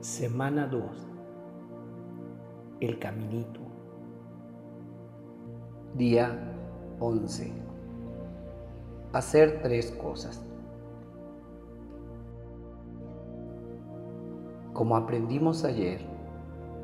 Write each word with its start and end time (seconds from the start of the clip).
Semana 0.00 0.66
2. 0.66 0.82
El 2.80 2.98
caminito. 2.98 3.60
Día 5.94 6.38
11. 6.98 7.52
Hacer 9.12 9.60
tres 9.60 9.90
cosas. 9.90 10.42
Como 14.72 14.96
aprendimos 14.96 15.64
ayer, 15.64 16.00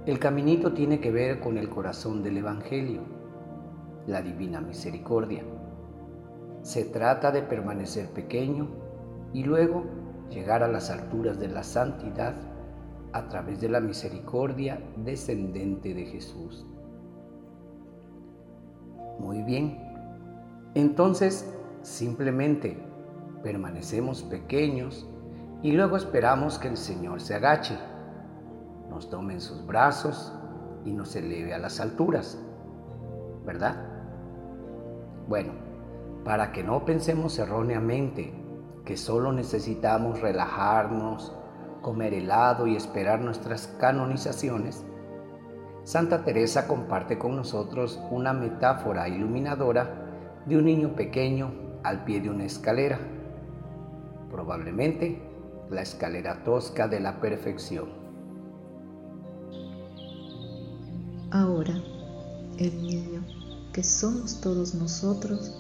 el 0.05 0.19
caminito 0.19 0.75
tiene 0.75 1.01
que 1.01 1.11
ver 1.11 1.41
con 1.41 1.57
el 1.57 1.71
corazón 1.71 2.23
del 2.23 2.37
Evangelio, 2.37 3.01
la 4.07 4.21
divina 4.21 4.61
misericordia. 4.61 5.43
Se 6.61 6.85
trata 6.85 7.33
de 7.33 7.41
permanecer 7.41 8.11
pequeño 8.11 8.69
y 9.33 9.43
luego 9.43 9.85
llegar 10.29 10.63
a 10.63 10.69
las 10.69 10.91
alturas 10.91 11.41
de 11.41 11.49
la 11.49 11.63
santidad 11.63 12.35
a 13.13 13.29
través 13.29 13.61
de 13.61 13.69
la 13.69 13.81
misericordia 13.81 14.81
descendente 14.97 15.95
de 15.95 16.07
Jesús. 16.07 16.67
Muy 19.19 19.43
bien, 19.43 19.79
entonces 20.75 21.53
simplemente 21.83 22.79
permanecemos 23.43 24.23
pequeños 24.23 25.09
y 25.63 25.73
luego 25.73 25.97
esperamos 25.97 26.59
que 26.59 26.69
el 26.69 26.77
Señor 26.77 27.21
se 27.21 27.35
agache, 27.35 27.79
nos 28.91 29.09
tome 29.09 29.35
en 29.35 29.41
sus 29.41 29.65
brazos 29.67 30.35
y 30.85 30.93
nos 30.93 31.17
eleve 31.17 31.55
a 31.55 31.59
las 31.59 31.81
alturas, 31.81 32.39
¿verdad? 33.45 33.77
Bueno, 35.29 35.53
para 36.25 36.53
que 36.53 36.63
no 36.63 36.85
pensemos 36.85 37.39
erróneamente 37.39 38.35
que 38.85 38.97
solo 38.97 39.33
necesitamos 39.33 40.21
relajarnos, 40.21 41.37
comer 41.87 42.15
helado 42.15 42.67
y 42.67 42.75
esperar 42.75 43.21
nuestras 43.21 43.69
canonizaciones, 43.79 44.85
Santa 45.85 46.25
Teresa 46.25 46.67
comparte 46.67 47.17
con 47.17 47.37
nosotros 47.37 48.01
una 48.11 48.33
metáfora 48.33 49.09
iluminadora 49.09 50.43
de 50.47 50.57
un 50.57 50.65
niño 50.65 50.97
pequeño 50.97 51.53
al 51.85 52.03
pie 52.03 52.21
de 52.21 52.29
una 52.29 52.45
escalera, 52.45 52.99
probablemente 54.33 55.23
la 55.71 55.83
escalera 55.83 56.43
tosca 56.43 56.89
de 56.89 56.99
la 56.99 57.21
perfección. 57.21 57.89
Ahora, 61.31 61.75
el 62.59 62.83
niño, 62.83 63.25
que 63.73 63.85
somos 63.85 64.41
todos 64.41 64.75
nosotros, 64.75 65.55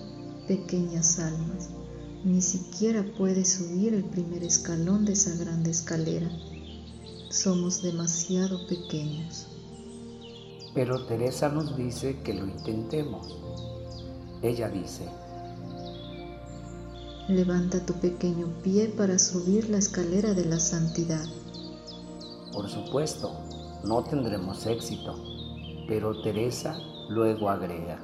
pequeñas 0.48 1.20
almas, 1.20 1.70
ni 2.27 2.42
siquiera 2.42 3.05
puede 3.16 3.44
subir 3.44 3.94
el 3.94 4.02
primer 4.02 4.42
escalón 4.42 5.05
de 5.05 5.12
esa 5.12 5.36
grande 5.36 5.70
escalera. 5.70 6.28
Somos 7.30 7.82
demasiado 7.82 8.66
pequeños. 8.66 9.46
Pero 10.74 11.06
Teresa 11.06 11.48
nos 11.48 11.77
dice 11.77 12.19
que 12.24 12.34
lo 12.34 12.47
intentemos. 12.47 13.38
Ella 14.42 14.69
dice, 14.69 15.08
Levanta 17.28 17.86
tu 17.86 17.92
pequeño 17.94 18.48
pie 18.64 18.88
para 18.88 19.20
subir 19.20 19.70
la 19.70 19.78
escalera 19.78 20.34
de 20.34 20.47
la 20.47 20.58
santidad. 20.58 21.24
Por 22.52 22.69
supuesto, 22.69 23.36
no 23.84 24.02
tendremos 24.02 24.66
éxito, 24.66 25.14
pero 25.86 26.20
Teresa 26.22 26.77
luego 27.08 27.50
agrega, 27.50 28.00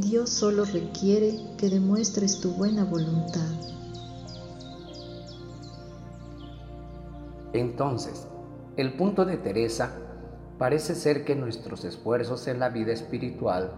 Dios 0.00 0.30
solo 0.30 0.64
requiere 0.64 1.38
que 1.58 1.68
demuestres 1.68 2.40
tu 2.40 2.52
buena 2.52 2.84
voluntad. 2.84 3.50
Entonces, 7.52 8.26
el 8.78 8.94
punto 8.94 9.26
de 9.26 9.36
Teresa 9.36 9.92
parece 10.58 10.94
ser 10.94 11.24
que 11.24 11.36
nuestros 11.36 11.84
esfuerzos 11.84 12.48
en 12.48 12.60
la 12.60 12.70
vida 12.70 12.92
espiritual 12.92 13.72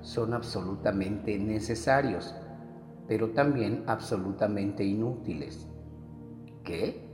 son 0.00 0.32
absolutamente 0.32 1.38
necesarios, 1.38 2.34
pero 3.08 3.30
también 3.30 3.82
absolutamente 3.88 4.84
inútiles. 4.84 5.66
¿Qué? 6.62 7.08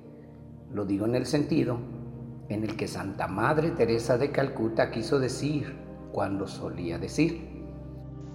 Lo 0.71 0.85
digo 0.85 1.07
en 1.07 1.15
el 1.15 1.25
sentido 1.25 1.79
en 2.51 2.65
el 2.65 2.77
que 2.77 2.89
Santa 2.89 3.27
Madre 3.27 3.71
Teresa 3.71 4.19
de 4.19 4.31
Calcuta 4.31 4.91
quiso 4.91 5.19
decir 5.19 5.75
cuando 6.13 6.47
solía 6.47 6.99
decir, 6.99 7.50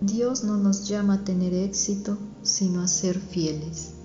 Dios 0.02 0.44
no 0.44 0.58
nos 0.58 0.90
llama 0.90 1.16
a 1.16 1.24
tener 1.24 1.54
éxito, 1.54 2.18
sino 2.42 2.82
a 2.82 2.88
ser 2.88 3.16
fieles. 3.16 3.96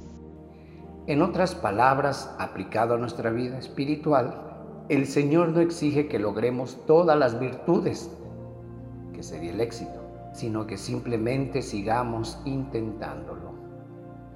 En 1.09 1.21
otras 1.21 1.57
palabras, 1.57 2.33
aplicado 2.39 2.95
a 2.95 2.99
nuestra 2.99 3.31
vida 3.31 3.59
espiritual, 3.59 4.87
el 4.89 5.07
Señor 5.07 5.49
no 5.49 5.61
exige 5.61 6.07
que 6.07 6.21
logremos 6.21 6.79
todas 6.87 7.19
las 7.19 7.41
virtudes, 7.41 8.09
que 9.13 9.25
sería 9.25 9.53
el 9.53 9.61
éxito, 9.61 10.01
sino 10.33 10.65
que 10.67 10.77
simplemente 10.77 11.61
sigamos 11.61 12.39
intentándolo, 12.45 13.53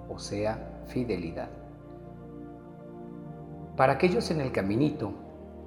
o 0.09 0.19
sea, 0.19 0.83
fidelidad. 0.89 1.51
Para 3.77 3.93
aquellos 3.93 4.31
en 4.33 4.41
el 4.41 4.51
caminito, 4.51 5.13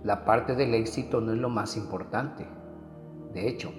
la 0.03 0.25
parte 0.25 0.53
del 0.53 0.73
éxito 0.73 1.21
no 1.21 1.31
es 1.31 1.39
lo 1.39 1.49
más 1.49 1.77
importante. 1.77 2.45
De 3.33 3.47
hecho, 3.47 3.71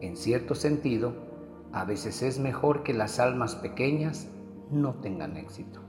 en 0.00 0.16
cierto 0.16 0.54
sentido, 0.54 1.33
a 1.74 1.84
veces 1.84 2.22
es 2.22 2.38
mejor 2.38 2.84
que 2.84 2.94
las 2.94 3.18
almas 3.18 3.56
pequeñas 3.56 4.28
no 4.70 4.94
tengan 4.94 5.36
éxito. 5.36 5.80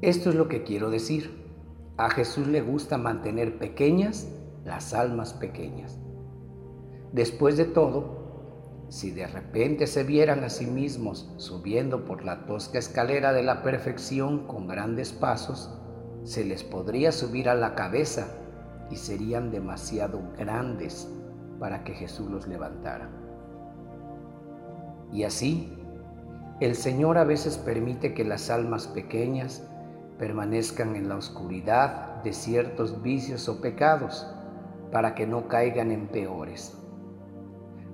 Esto 0.00 0.30
es 0.30 0.34
lo 0.34 0.48
que 0.48 0.64
quiero 0.64 0.90
decir. 0.90 1.46
A 1.96 2.10
Jesús 2.10 2.48
le 2.48 2.60
gusta 2.60 2.98
mantener 2.98 3.56
pequeñas 3.58 4.28
las 4.64 4.94
almas 4.94 5.32
pequeñas. 5.32 5.96
Después 7.12 7.56
de 7.56 7.66
todo, 7.66 8.86
si 8.88 9.12
de 9.12 9.28
repente 9.28 9.86
se 9.86 10.02
vieran 10.02 10.42
a 10.42 10.50
sí 10.50 10.66
mismos 10.66 11.32
subiendo 11.36 12.04
por 12.04 12.24
la 12.24 12.44
tosca 12.44 12.80
escalera 12.80 13.32
de 13.32 13.44
la 13.44 13.62
perfección 13.62 14.48
con 14.48 14.66
grandes 14.66 15.12
pasos, 15.12 15.72
se 16.24 16.44
les 16.44 16.64
podría 16.64 17.12
subir 17.12 17.48
a 17.48 17.54
la 17.54 17.76
cabeza 17.76 18.26
y 18.90 18.96
serían 18.96 19.52
demasiado 19.52 20.20
grandes 20.36 21.08
para 21.60 21.84
que 21.84 21.94
Jesús 21.94 22.28
los 22.28 22.48
levantara. 22.48 23.27
Y 25.12 25.24
así, 25.24 25.72
el 26.60 26.74
Señor 26.74 27.18
a 27.18 27.24
veces 27.24 27.56
permite 27.56 28.14
que 28.14 28.24
las 28.24 28.50
almas 28.50 28.88
pequeñas 28.88 29.62
permanezcan 30.18 30.96
en 30.96 31.08
la 31.08 31.16
oscuridad 31.16 32.22
de 32.24 32.32
ciertos 32.32 33.02
vicios 33.02 33.48
o 33.48 33.60
pecados 33.60 34.26
para 34.90 35.14
que 35.14 35.26
no 35.26 35.48
caigan 35.48 35.92
en 35.92 36.08
peores, 36.08 36.76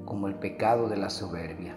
como 0.05 0.29
el 0.29 0.35
pecado 0.37 0.89
de 0.89 0.97
la 0.97 1.11
soberbia. 1.11 1.77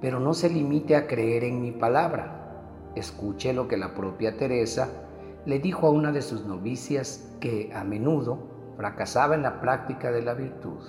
Pero 0.00 0.20
no 0.20 0.32
se 0.32 0.48
limite 0.48 0.96
a 0.96 1.06
creer 1.06 1.44
en 1.44 1.60
mi 1.60 1.72
palabra. 1.72 2.92
Escuche 2.94 3.52
lo 3.52 3.68
que 3.68 3.76
la 3.76 3.94
propia 3.94 4.36
Teresa 4.36 4.88
le 5.44 5.58
dijo 5.58 5.86
a 5.86 5.90
una 5.90 6.12
de 6.12 6.22
sus 6.22 6.44
novicias 6.44 7.34
que 7.40 7.72
a 7.74 7.82
menudo 7.82 8.38
fracasaba 8.76 9.34
en 9.34 9.42
la 9.42 9.60
práctica 9.60 10.12
de 10.12 10.22
la 10.22 10.34
virtud. 10.34 10.80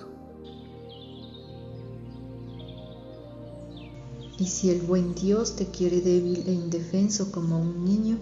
Y 4.42 4.48
si 4.48 4.72
el 4.72 4.82
buen 4.82 5.14
Dios 5.14 5.56
te 5.56 5.68
quiere 5.68 6.02
débil 6.02 6.44
e 6.48 6.52
indefenso 6.52 7.32
como 7.32 7.62
un 7.62 7.86
niño, 7.86 8.18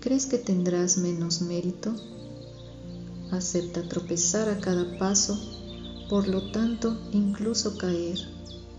¿crees 0.00 0.26
que 0.26 0.38
tendrás 0.38 0.98
menos 0.98 1.42
mérito? 1.42 1.92
Acepta 3.32 3.88
tropezar 3.88 4.48
a 4.48 4.60
cada 4.60 4.96
paso, 4.98 5.36
por 6.08 6.28
lo 6.28 6.52
tanto 6.52 6.96
incluso 7.10 7.76
caer, 7.76 8.20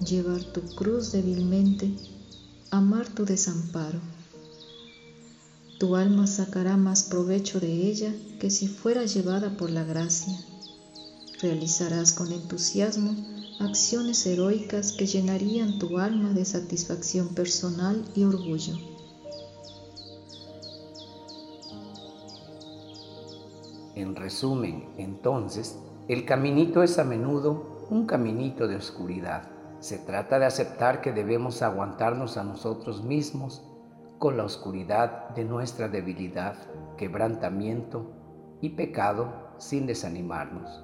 llevar 0.07 0.41
tu 0.41 0.62
cruz 0.74 1.12
débilmente, 1.12 1.94
amar 2.72 3.09
tu 3.09 3.25
desamparo. 3.25 4.00
Tu 5.80 5.97
alma 5.97 6.28
sacará 6.28 6.77
más 6.77 7.04
provecho 7.04 7.59
de 7.59 7.89
ella 7.89 8.16
que 8.39 8.50
si 8.50 8.69
fuera 8.69 9.04
llevada 9.04 9.57
por 9.57 9.69
la 9.69 9.83
gracia. 9.83 10.39
Realizarás 11.42 12.13
con 12.13 12.31
entusiasmo 12.31 13.32
acciones 13.59 14.25
heroicas 14.25 14.94
que 14.94 15.05
llenarían 15.05 15.79
tu 15.79 15.97
alma 15.97 16.29
de 16.29 16.45
satisfacción 16.45 17.29
personal 17.29 18.03
y 18.15 18.23
orgullo. 18.23 18.73
En 23.95 24.15
resumen, 24.15 24.89
entonces, 24.97 25.77
el 26.07 26.25
caminito 26.25 26.83
es 26.83 26.97
a 26.97 27.03
menudo 27.03 27.88
un 27.89 28.05
caminito 28.05 28.67
de 28.67 28.75
oscuridad. 28.75 29.50
Se 29.79 29.97
trata 29.97 30.39
de 30.39 30.45
aceptar 30.45 31.01
que 31.01 31.11
debemos 31.11 31.61
aguantarnos 31.61 32.38
a 32.38 32.44
nosotros 32.44 33.03
mismos 33.03 33.61
con 34.17 34.38
la 34.38 34.45
oscuridad 34.45 35.29
de 35.29 35.44
nuestra 35.44 35.89
debilidad, 35.89 36.56
quebrantamiento 36.97 38.11
y 38.61 38.69
pecado 38.69 39.53
sin 39.57 39.85
desanimarnos 39.85 40.83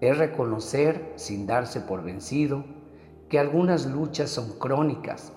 es 0.00 0.16
reconocer 0.16 1.12
sin 1.16 1.46
darse 1.46 1.80
por 1.80 2.02
vencido 2.02 2.64
que 3.28 3.38
algunas 3.38 3.86
luchas 3.86 4.30
son 4.30 4.58
crónicas, 4.58 5.32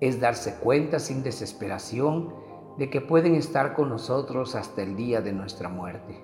es 0.00 0.20
darse 0.20 0.56
cuenta 0.56 0.98
sin 0.98 1.22
desesperación 1.22 2.34
de 2.76 2.90
que 2.90 3.00
pueden 3.00 3.34
estar 3.34 3.74
con 3.74 3.88
nosotros 3.88 4.54
hasta 4.54 4.82
el 4.82 4.94
día 4.94 5.20
de 5.20 5.32
nuestra 5.32 5.68
muerte. 5.68 6.22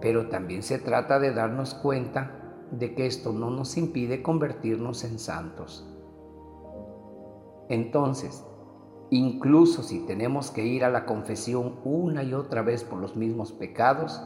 Pero 0.00 0.28
también 0.28 0.62
se 0.62 0.78
trata 0.78 1.20
de 1.20 1.32
darnos 1.32 1.74
cuenta 1.74 2.38
de 2.72 2.94
que 2.94 3.06
esto 3.06 3.32
no 3.32 3.50
nos 3.50 3.76
impide 3.76 4.22
convertirnos 4.22 5.04
en 5.04 5.18
santos. 5.18 5.86
Entonces, 7.68 8.44
incluso 9.10 9.82
si 9.82 10.00
tenemos 10.06 10.50
que 10.50 10.64
ir 10.64 10.84
a 10.84 10.90
la 10.90 11.04
confesión 11.04 11.76
una 11.84 12.22
y 12.24 12.34
otra 12.34 12.62
vez 12.62 12.82
por 12.82 12.98
los 12.98 13.14
mismos 13.14 13.52
pecados, 13.52 14.20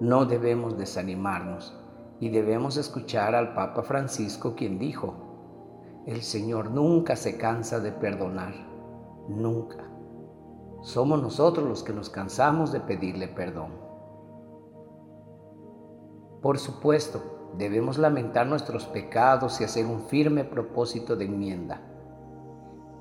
no 0.00 0.24
debemos 0.24 0.76
desanimarnos 0.76 1.78
y 2.20 2.28
debemos 2.28 2.76
escuchar 2.76 3.34
al 3.34 3.54
Papa 3.54 3.82
Francisco 3.82 4.54
quien 4.54 4.78
dijo, 4.78 5.14
el 6.06 6.22
Señor 6.22 6.70
nunca 6.70 7.16
se 7.16 7.38
cansa 7.38 7.80
de 7.80 7.92
perdonar, 7.92 8.54
nunca. 9.28 9.90
Somos 10.82 11.22
nosotros 11.22 11.66
los 11.66 11.82
que 11.82 11.94
nos 11.94 12.10
cansamos 12.10 12.72
de 12.72 12.80
pedirle 12.80 13.28
perdón. 13.28 13.70
Por 16.42 16.58
supuesto, 16.58 17.52
debemos 17.56 17.96
lamentar 17.96 18.46
nuestros 18.46 18.84
pecados 18.84 19.60
y 19.60 19.64
hacer 19.64 19.86
un 19.86 20.02
firme 20.02 20.44
propósito 20.44 21.16
de 21.16 21.24
enmienda. 21.24 21.80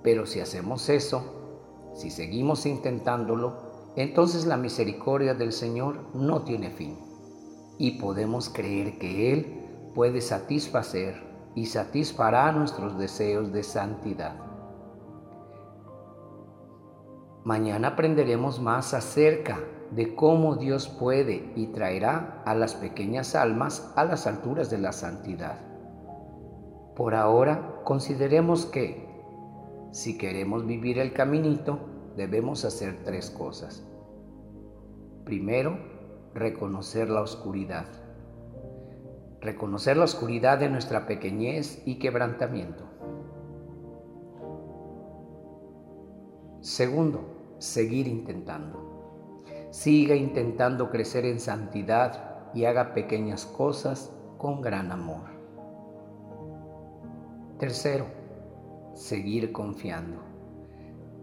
Pero 0.01 0.25
si 0.25 0.39
hacemos 0.39 0.87
eso, 0.87 1.91
si 1.93 2.09
seguimos 2.09 2.65
intentándolo, 2.65 3.72
entonces 3.95 4.45
la 4.45 4.57
misericordia 4.57 5.33
del 5.33 5.51
Señor 5.51 5.99
no 6.13 6.43
tiene 6.43 6.71
fin 6.71 6.97
y 7.77 7.99
podemos 7.99 8.49
creer 8.49 8.97
que 8.97 9.33
Él 9.33 9.91
puede 9.93 10.21
satisfacer 10.21 11.15
y 11.55 11.67
satisfará 11.67 12.51
nuestros 12.51 12.97
deseos 12.97 13.51
de 13.51 13.63
santidad. 13.63 14.35
Mañana 17.43 17.89
aprenderemos 17.89 18.61
más 18.61 18.93
acerca 18.93 19.59
de 19.91 20.15
cómo 20.15 20.55
Dios 20.55 20.87
puede 20.87 21.51
y 21.55 21.67
traerá 21.67 22.41
a 22.45 22.55
las 22.55 22.73
pequeñas 22.73 23.35
almas 23.35 23.93
a 23.95 24.05
las 24.05 24.25
alturas 24.25 24.69
de 24.69 24.77
la 24.77 24.91
santidad. 24.91 25.59
Por 26.95 27.15
ahora, 27.15 27.81
consideremos 27.83 28.65
que, 28.65 29.07
si 29.91 30.17
queremos 30.17 30.65
vivir 30.65 30.99
el 30.99 31.13
caminito, 31.13 31.79
debemos 32.15 32.65
hacer 32.65 33.03
tres 33.03 33.29
cosas. 33.29 33.83
Primero, 35.25 35.77
reconocer 36.33 37.09
la 37.09 37.21
oscuridad. 37.21 37.85
Reconocer 39.41 39.97
la 39.97 40.05
oscuridad 40.05 40.57
de 40.57 40.69
nuestra 40.69 41.05
pequeñez 41.05 41.81
y 41.85 41.99
quebrantamiento. 41.99 42.85
Segundo, 46.61 47.55
seguir 47.59 48.07
intentando. 48.07 49.43
Siga 49.69 50.15
intentando 50.15 50.89
crecer 50.89 51.25
en 51.25 51.39
santidad 51.39 52.51
y 52.53 52.65
haga 52.65 52.93
pequeñas 52.93 53.45
cosas 53.45 54.13
con 54.37 54.61
gran 54.61 54.91
amor. 54.91 55.33
Tercero, 57.57 58.05
seguir 58.93 59.51
confiando. 59.51 60.32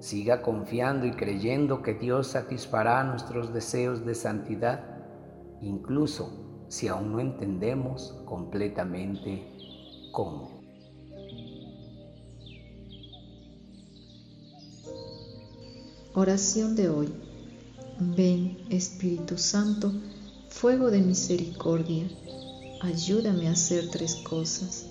Siga 0.00 0.42
confiando 0.42 1.06
y 1.06 1.12
creyendo 1.12 1.82
que 1.82 1.94
Dios 1.94 2.28
satisfará 2.28 3.04
nuestros 3.04 3.52
deseos 3.52 4.04
de 4.04 4.14
santidad, 4.14 4.82
incluso 5.60 6.64
si 6.68 6.88
aún 6.88 7.12
no 7.12 7.20
entendemos 7.20 8.22
completamente 8.24 9.46
cómo. 10.10 10.60
Oración 16.14 16.74
de 16.74 16.88
hoy. 16.88 17.12
Ven, 18.00 18.58
Espíritu 18.70 19.36
Santo, 19.36 19.92
fuego 20.48 20.90
de 20.90 21.00
misericordia, 21.00 22.08
ayúdame 22.80 23.48
a 23.48 23.52
hacer 23.52 23.90
tres 23.90 24.16
cosas. 24.16 24.86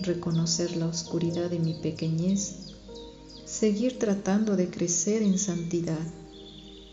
Reconocer 0.00 0.76
la 0.76 0.86
oscuridad 0.86 1.50
de 1.50 1.58
mi 1.58 1.74
pequeñez, 1.74 2.65
seguir 3.56 3.98
tratando 3.98 4.54
de 4.54 4.68
crecer 4.68 5.22
en 5.22 5.38
santidad 5.38 6.06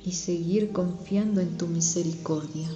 y 0.06 0.14
seguir 0.14 0.72
confiando 0.72 1.42
en 1.42 1.58
tu 1.58 1.68
misericordia. 1.68 2.70